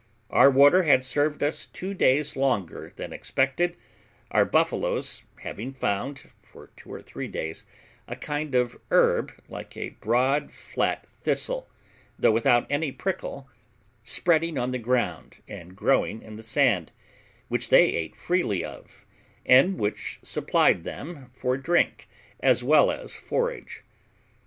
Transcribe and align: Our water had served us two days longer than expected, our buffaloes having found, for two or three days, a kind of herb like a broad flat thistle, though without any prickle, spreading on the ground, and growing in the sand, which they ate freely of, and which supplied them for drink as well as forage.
Our 0.31 0.49
water 0.49 0.81
had 0.81 1.03
served 1.03 1.43
us 1.43 1.67
two 1.67 1.93
days 1.93 2.35
longer 2.35 2.91
than 2.95 3.13
expected, 3.13 3.77
our 4.31 4.45
buffaloes 4.45 5.21
having 5.41 5.73
found, 5.73 6.23
for 6.41 6.71
two 6.75 6.91
or 6.91 7.03
three 7.03 7.27
days, 7.27 7.65
a 8.07 8.15
kind 8.15 8.55
of 8.55 8.79
herb 8.89 9.31
like 9.47 9.77
a 9.77 9.89
broad 9.89 10.51
flat 10.51 11.05
thistle, 11.05 11.69
though 12.17 12.31
without 12.31 12.65
any 12.67 12.91
prickle, 12.91 13.47
spreading 14.03 14.57
on 14.57 14.71
the 14.71 14.79
ground, 14.79 15.43
and 15.47 15.75
growing 15.75 16.23
in 16.23 16.35
the 16.35 16.41
sand, 16.41 16.91
which 17.47 17.69
they 17.69 17.89
ate 17.93 18.15
freely 18.15 18.65
of, 18.65 19.05
and 19.45 19.77
which 19.77 20.19
supplied 20.23 20.83
them 20.83 21.29
for 21.31 21.57
drink 21.57 22.09
as 22.39 22.63
well 22.63 22.89
as 22.89 23.15
forage. 23.15 23.83